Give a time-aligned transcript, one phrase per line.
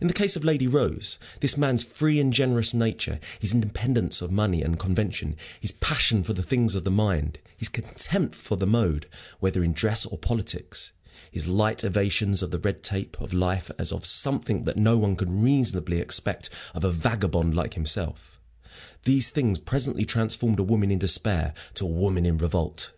[0.00, 4.30] In the case of Lady Rose, this man's free and generous nature, his independence of
[4.30, 8.64] money and convention, his passion for the things of the mind, his contempt for the
[8.68, 9.08] mode,
[9.40, 10.92] whether in dress or politics,
[11.32, 15.16] his light evasions of the red tape of life as of something that no one
[15.16, 18.40] could reasonably expect of a vagabond like himself
[19.02, 22.92] these things presently transformed a woman in despair to a woman in revolt.